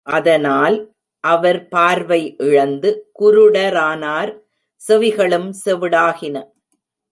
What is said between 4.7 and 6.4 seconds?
செவிகளும் செவிடாகின.